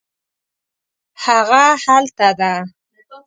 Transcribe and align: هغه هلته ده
هغه 1.23 1.63
هلته 1.83 2.29
ده 2.39 2.53